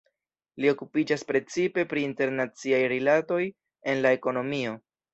Li 0.63 0.71
okupiĝas 0.71 1.25
precipe 1.33 1.85
pri 1.93 2.07
internaciaj 2.11 2.83
rilatoj 2.97 3.41
en 3.93 4.07
la 4.09 4.17
ekonomio. 4.21 4.79